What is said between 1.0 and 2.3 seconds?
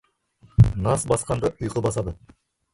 басқанды ұйқы басады.